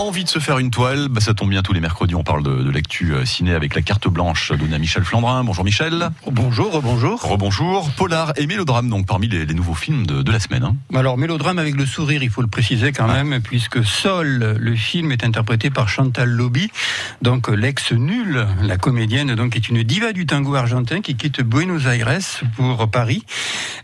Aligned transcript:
Envie 0.00 0.22
de 0.22 0.28
se 0.28 0.38
faire 0.38 0.58
une 0.60 0.70
toile, 0.70 1.08
bah 1.08 1.20
ça 1.20 1.34
tombe 1.34 1.50
bien 1.50 1.60
tous 1.60 1.72
les 1.72 1.80
mercredis, 1.80 2.14
on 2.14 2.22
parle 2.22 2.44
de, 2.44 2.62
de 2.62 2.70
l'actu 2.70 3.12
euh, 3.14 3.24
ciné 3.24 3.52
avec 3.52 3.74
la 3.74 3.82
carte 3.82 4.06
blanche 4.06 4.52
donnée 4.52 4.76
à 4.76 4.78
Michel 4.78 5.02
Flandrin. 5.02 5.42
Bonjour 5.42 5.64
Michel. 5.64 6.10
Bonjour, 6.30 6.80
bonjour. 6.80 7.20
Rebonjour. 7.20 7.90
Polar 7.96 8.32
et 8.36 8.46
mélodrame 8.46 8.88
donc 8.88 9.06
parmi 9.06 9.26
les, 9.26 9.44
les 9.44 9.54
nouveaux 9.54 9.74
films 9.74 10.06
de, 10.06 10.22
de 10.22 10.30
la 10.30 10.38
semaine. 10.38 10.62
hein. 10.62 10.76
Alors, 10.94 11.18
mélodrame 11.18 11.58
avec 11.58 11.74
le 11.74 11.84
sourire, 11.84 12.22
il 12.22 12.30
faut 12.30 12.42
le 12.42 12.46
préciser 12.48 12.92
quand 12.92 13.08
même, 13.08 13.40
puisque 13.42 13.84
Sol, 13.84 14.56
le 14.60 14.76
film, 14.76 15.10
est 15.10 15.24
interprété 15.24 15.68
par 15.68 15.88
Chantal 15.88 16.28
Lobby, 16.30 16.70
donc 17.20 17.48
euh, 17.48 17.54
l'ex-nulle, 17.56 18.46
la 18.62 18.76
comédienne, 18.76 19.34
donc 19.34 19.56
est 19.56 19.68
une 19.68 19.82
diva 19.82 20.12
du 20.12 20.26
tango 20.26 20.54
argentin 20.54 21.00
qui 21.00 21.16
quitte 21.16 21.42
Buenos 21.42 21.86
Aires 21.86 22.18
pour 22.54 22.88
Paris. 22.88 23.24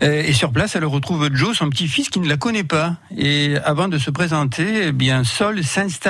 Euh, 0.04 0.22
Et 0.24 0.32
sur 0.32 0.52
place, 0.52 0.76
elle 0.76 0.84
retrouve 0.84 1.28
Joe, 1.34 1.56
son 1.56 1.68
petit-fils, 1.70 2.08
qui 2.08 2.20
ne 2.20 2.28
la 2.28 2.36
connaît 2.36 2.62
pas. 2.62 2.98
Et 3.18 3.56
avant 3.64 3.88
de 3.88 3.98
se 3.98 4.10
présenter, 4.12 4.86
eh 4.86 4.92
bien, 4.92 5.24
Sol 5.24 5.64
s'installe 5.64 6.03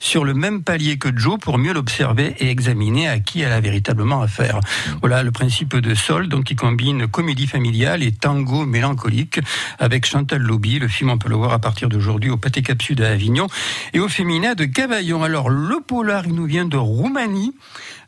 sur 0.00 0.24
le 0.24 0.34
même 0.34 0.62
palier 0.62 0.98
que 0.98 1.08
Joe 1.16 1.38
pour 1.38 1.58
mieux 1.58 1.72
l'observer 1.72 2.34
et 2.38 2.48
examiner 2.50 3.08
à 3.08 3.18
qui 3.18 3.40
elle 3.40 3.52
a 3.52 3.60
véritablement 3.60 4.22
affaire. 4.22 4.60
Voilà 5.00 5.22
le 5.22 5.30
principe 5.30 5.76
de 5.76 5.94
Sol, 5.94 6.28
donc 6.28 6.44
qui 6.44 6.56
combine 6.56 7.06
comédie 7.06 7.46
familiale 7.46 8.02
et 8.02 8.12
tango 8.12 8.64
mélancolique 8.64 9.40
avec 9.78 10.06
Chantal 10.06 10.42
Lobby. 10.42 10.78
Le 10.78 10.88
film, 10.88 11.10
on 11.10 11.18
peut 11.18 11.28
le 11.28 11.36
voir 11.36 11.52
à 11.52 11.58
partir 11.58 11.88
d'aujourd'hui 11.88 12.30
au 12.30 12.36
Pâté 12.36 12.62
Cap 12.62 12.80
Sud 12.82 13.00
à 13.00 13.10
Avignon 13.10 13.46
et 13.92 14.00
au 14.00 14.08
Féminin 14.08 14.54
de 14.54 14.64
Cavaillon. 14.64 15.22
Alors, 15.22 15.50
le 15.50 15.80
polar, 15.80 16.26
il 16.26 16.34
nous 16.34 16.46
vient 16.46 16.64
de 16.64 16.76
Roumanie 16.76 17.54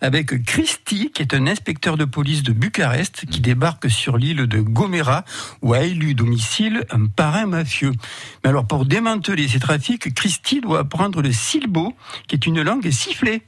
avec 0.00 0.45
Christy, 0.45 1.11
qui 1.12 1.23
est 1.23 1.34
un 1.34 1.47
inspecteur 1.47 1.97
de 1.97 2.06
police 2.06 2.42
de 2.42 2.52
Bucarest, 2.52 3.27
qui 3.27 3.41
débarque 3.41 3.91
sur 3.91 4.16
l'île 4.16 4.47
de 4.47 4.61
Gomera, 4.61 5.25
où 5.61 5.75
a 5.75 5.80
élu 5.80 6.14
domicile 6.14 6.84
un 6.91 7.06
parrain 7.06 7.47
mafieux. 7.47 7.92
Mais 8.42 8.50
alors, 8.50 8.66
pour 8.66 8.87
démanteler 8.87 9.48
ces 9.48 9.61
trafics, 9.61 10.14
Christy 10.14 10.61
doit 10.61 10.80
apprendre 10.80 11.09
le 11.19 11.32
silbo, 11.32 11.95
qui 12.28 12.36
est 12.36 12.47
une 12.47 12.62
langue 12.62 12.91
sifflée. 12.91 13.42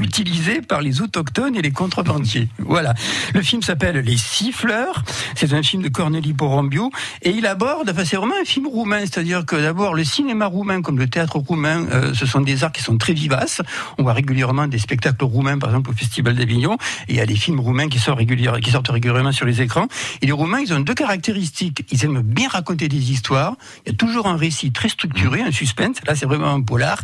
Utilisée 0.00 0.60
par 0.62 0.82
les 0.82 1.00
autochtones 1.00 1.56
et 1.56 1.62
les 1.62 1.70
contrebandiers. 1.70 2.48
Voilà. 2.58 2.94
Le 3.34 3.42
film 3.42 3.62
s'appelle 3.62 3.96
Les 3.96 4.16
Siffleurs. 4.16 5.02
C'est 5.34 5.52
un 5.52 5.62
film 5.62 5.82
de 5.82 5.88
Cornélie 5.88 6.32
Porambio 6.32 6.90
et 7.22 7.30
il 7.30 7.46
aborde, 7.46 7.90
enfin 7.90 8.04
c'est 8.04 8.16
vraiment 8.16 8.34
un 8.40 8.44
film 8.44 8.66
roumain, 8.66 9.00
c'est-à-dire 9.00 9.44
que 9.46 9.56
d'abord 9.56 9.94
le 9.94 10.04
cinéma 10.04 10.46
roumain 10.46 10.82
comme 10.82 10.98
le 10.98 11.08
théâtre 11.08 11.38
roumain, 11.38 11.86
euh, 11.90 12.14
ce 12.14 12.26
sont 12.26 12.40
des 12.40 12.64
arts 12.64 12.72
qui 12.72 12.82
sont 12.82 12.98
très 12.98 13.12
vivaces. 13.12 13.62
On 13.98 14.02
voit 14.02 14.12
régulièrement 14.12 14.66
des 14.66 14.78
spectacles 14.78 15.24
roumains, 15.24 15.58
par 15.58 15.70
exemple 15.70 15.90
au 15.90 15.94
Festival 15.94 16.34
d'Avignon. 16.34 16.76
Et 17.08 17.14
il 17.14 17.16
y 17.16 17.20
a 17.20 17.26
des 17.26 17.36
films 17.36 17.60
roumains 17.60 17.88
qui 17.88 17.98
sortent, 17.98 18.18
régulièrement, 18.18 18.58
qui 18.58 18.70
sortent 18.70 18.88
régulièrement 18.88 19.32
sur 19.32 19.46
les 19.46 19.62
écrans. 19.62 19.88
Et 20.22 20.26
les 20.26 20.32
Roumains, 20.32 20.60
ils 20.60 20.72
ont 20.72 20.80
deux 20.80 20.94
caractéristiques. 20.94 21.84
Ils 21.90 22.04
aiment 22.04 22.22
bien 22.22 22.48
raconter 22.48 22.88
des 22.88 23.10
histoires. 23.10 23.56
Il 23.84 23.92
y 23.92 23.94
a 23.94 23.96
toujours 23.96 24.26
un 24.26 24.36
récit 24.36 24.72
très 24.72 24.88
structuré, 24.88 25.42
un 25.42 25.52
suspense. 25.52 25.96
Là, 26.06 26.14
c'est 26.14 26.26
vraiment 26.26 26.52
un 26.54 26.62
polar. 26.62 27.02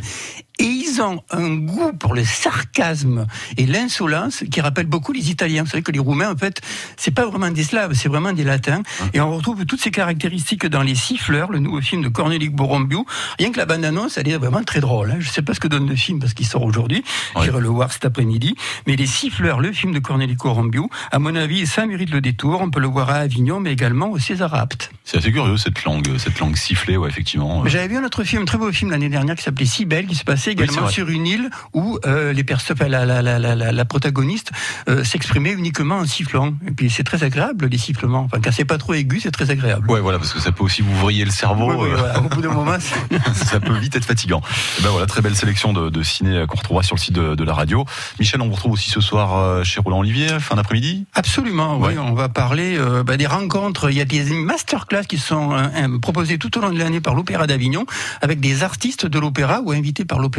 Et 0.59 0.65
ils 0.65 1.03
ont 1.03 1.23
un 1.31 1.55
goût 1.57 1.93
pour 1.93 2.15
le 2.15 2.25
sarcasme 2.25 3.27
et 3.57 3.67
l'insolence 3.67 4.45
qui 4.51 4.61
rappelle 4.61 4.87
beaucoup 4.87 5.13
les 5.13 5.31
Italiens. 5.31 5.65
Vous 5.65 5.71
savez 5.71 5.83
que 5.83 5.93
les 5.93 5.99
Roumains, 5.99 6.33
en 6.33 6.37
fait, 6.37 6.63
c'est 6.97 7.11
pas 7.11 7.27
vraiment 7.27 7.51
des 7.51 7.63
Slaves, 7.63 7.93
c'est 7.93 8.09
vraiment 8.09 8.33
des 8.33 8.45
Latins. 8.45 8.83
Et 9.13 9.21
on 9.21 9.35
retrouve 9.37 9.67
toutes 9.67 9.81
ces 9.81 9.91
caractéristiques 9.91 10.67
dans 10.67 10.83
Les 10.83 10.95
Siffleurs, 10.95 11.53
le 11.53 11.59
nouveau 11.59 11.81
film 11.81 12.03
de 12.03 12.09
Cornélie 12.09 12.49
Borombiou. 12.49 13.05
Rien 13.39 13.53
que 13.53 13.59
la 13.59 13.67
bande-annonce, 13.67 14.17
elle 14.17 14.29
est 14.29 14.37
vraiment 14.37 14.63
très 14.63 14.81
drôle. 14.81 15.11
Hein. 15.11 15.17
Je 15.21 15.29
sais 15.29 15.43
pas 15.43 15.53
ce 15.53 15.61
que 15.61 15.69
donne 15.69 15.89
le 15.89 15.97
film 15.97 16.21
parce 16.21 16.33
qu'il 16.33 16.47
sort 16.47 16.63
aujourd'hui. 16.63 17.05
J'irai 17.43 17.61
le 17.61 17.69
voir 17.69 17.93
cet 17.93 18.07
après-midi. 18.07 18.55
Mais 18.87 18.97
Les 18.97 19.07
Siffleurs, 19.07 19.61
le 19.61 19.73
film 19.73 19.93
de 19.93 19.99
Cornélie 19.99 20.37
Borombiou, 20.37 20.89
à 21.13 21.19
mon 21.19 21.35
avis, 21.35 21.67
ça 21.67 21.85
mérite 21.85 22.11
le 22.11 22.23
détour. 22.23 22.63
On 22.63 22.71
peut 22.71 22.81
le 22.81 22.89
voir 22.89 23.11
à 23.11 23.17
Avignon, 23.17 23.61
mais 23.61 23.73
également 23.73 24.11
au 24.11 24.19
César 24.19 24.55
Apt. 24.55 24.91
C'est 25.05 25.19
assez 25.19 25.33
curieux 25.33 25.57
cette 25.57 25.85
langue, 25.85 26.17
cette 26.19 26.39
langue 26.39 26.57
sifflée, 26.57 26.97
ouais, 26.97 27.09
effectivement. 27.09 27.67
J'avais 27.67 27.89
vu 27.89 27.97
un 27.97 28.05
autre 28.05 28.25
film, 28.25 28.43
un 28.43 28.45
très 28.47 28.59
beau 28.59 28.73
film 28.73 28.91
l'année 28.91 29.09
dernière 29.09 29.35
qui 29.35 29.43
s'appelait 29.43 29.67
Si 29.67 29.85
belle, 29.85 30.07
qui 30.07 30.15
se 30.15 30.25
passait 30.25 30.46
également 30.53 30.83
vrai. 30.83 30.93
sur 30.93 31.09
une 31.09 31.27
île 31.27 31.51
où 31.75 31.99
euh, 32.07 32.33
les 32.33 32.45
la, 32.89 33.05
la, 33.05 33.23
la, 33.23 33.39
la, 33.39 33.55
la- 33.55 33.73
la 33.73 33.85
protagoniste 33.85 34.51
euh, 34.89 35.05
s'exprimait 35.05 35.53
uniquement 35.53 35.97
en 35.99 36.07
sifflant. 36.07 36.55
Et 36.67 36.71
puis 36.71 36.91
c'est 36.91 37.05
très 37.05 37.23
agréable 37.25 37.67
les 37.67 37.79
sifflements. 37.79 38.23
Enfin, 38.25 38.39
quand 38.43 38.51
c'est 38.53 38.65
pas 38.65 38.79
trop 38.79 38.95
aigu, 38.95 39.21
c'est 39.21 39.31
très 39.31 39.51
agréable. 39.51 39.91
Ouais, 39.91 40.01
voilà, 40.01 40.19
parce 40.19 40.33
que 40.33 40.41
ça 40.41 40.53
peut 40.53 40.63
aussi 40.65 40.83
vous 40.83 40.95
vriller 40.97 41.25
le 41.25 41.31
cerveau. 41.31 41.71
Oui, 41.71 41.77
oui, 41.81 41.91
euh, 41.93 41.97
voilà. 41.97 42.19
Au 42.21 42.29
bout 42.29 42.41
d'un 42.41 42.53
moment, 42.53 42.77
ça 43.35 43.61
peut 43.61 43.77
vite 43.77 43.97
être 43.97 44.05
fatigant. 44.05 44.41
Et 44.79 44.83
Ben 44.83 44.91
voilà, 44.91 45.07
très 45.07 45.21
belle 45.23 45.37
sélection 45.37 45.73
de, 45.73 45.91
de 45.91 46.03
ciné 46.03 46.45
qu'on 46.49 46.57
retrouvera 46.57 46.83
sur 46.83 46.97
le 46.97 47.01
site 47.01 47.15
de, 47.15 47.35
de 47.35 47.45
la 47.45 47.53
radio. 47.55 47.85
Michel, 48.19 48.41
on 48.41 48.47
vous 48.49 48.55
retrouve 48.55 48.73
aussi 48.73 48.91
ce 48.91 49.01
soir 49.01 49.37
euh, 49.37 49.65
chez 49.65 49.81
Roland 49.81 49.99
Olivier, 50.01 50.29
fin 50.41 50.55
d'après-midi. 50.57 51.07
Absolument, 51.15 51.79
Ouais. 51.79 51.93
oui. 51.95 51.99
On 51.99 52.15
va 52.15 52.29
parler 52.29 52.77
euh, 52.79 53.03
bah, 53.03 53.17
des 53.17 53.27
rencontres. 53.27 53.91
Il 53.91 53.97
y 53.97 54.01
a 54.01 54.05
des 54.05 54.23
masterclass 54.33 55.05
qui 55.09 55.19
sont 55.19 55.53
euh, 55.55 55.99
proposées 56.01 56.39
tout 56.39 56.57
au 56.59 56.61
long 56.61 56.71
de 56.71 56.79
l'année 56.79 57.01
par 57.01 57.15
l'Opéra 57.15 57.47
d'Avignon 57.47 57.85
avec 58.23 58.41
des 58.41 58.63
artistes 58.63 59.07
de 59.07 59.19
l'opéra 59.19 59.61
ou 59.65 59.73
invités 59.73 60.05
par 60.05 60.19
l'opéra. 60.19 60.36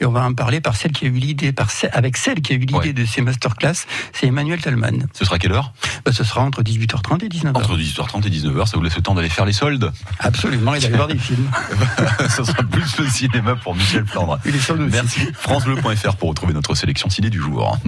Et 0.00 0.06
on 0.06 0.12
va 0.12 0.22
en 0.24 0.32
parler 0.34 0.60
par 0.60 0.76
celle 0.76 0.92
qui 0.92 1.04
a 1.06 1.08
eu 1.08 1.12
l'idée, 1.12 1.52
par 1.52 1.70
ce- 1.70 1.86
avec 1.92 2.16
celle 2.16 2.40
qui 2.40 2.52
a 2.52 2.56
eu 2.56 2.60
l'idée 2.60 2.74
Ouais. 2.74 2.92
de 2.92 3.04
ces 3.04 3.20
masterclass. 3.22 3.74
C'est 4.12 4.26
Emmanuel 4.26 4.60
Talman. 4.60 5.06
Ce 5.12 5.24
sera 5.24 5.38
quelle 5.38 5.52
heure? 5.52 5.72
Bah, 6.04 6.12
ce 6.12 6.24
sera 6.24 6.42
entre 6.42 6.62
18h30 6.62 7.22
et 7.24 7.28
19h. 7.28 7.56
Entre 7.56 7.76
18h30 7.76 8.26
et 8.26 8.30
19h, 8.30 8.66
ça 8.68 8.76
vous 8.76 8.82
laisse 8.82 8.96
le 8.96 9.02
temps 9.02 9.14
d'aller 9.14 9.28
faire 9.28 9.44
les 9.44 9.52
soldes? 9.52 9.92
Absolument, 10.18 10.74
et 10.74 10.80
d'aller 10.80 10.96
voir 10.96 11.08
des 11.08 11.18
films. 11.18 11.50
ça 12.28 12.44
sera 12.44 12.62
plus 12.62 12.98
le 12.98 13.08
cinéma 13.08 13.56
pour 13.56 13.74
Michel 13.74 14.06
Flandre. 14.06 14.38
Et 14.44 14.52
les 14.52 14.58
soldes 14.60 14.82
aussi. 14.82 14.90
Merci. 14.92 15.20
FranceBleu.fr 15.34 16.16
pour 16.16 16.28
retrouver 16.30 16.52
notre 16.54 16.74
sélection 16.74 17.08
ciné 17.10 17.30
du 17.30 17.38
jour. 17.40 17.78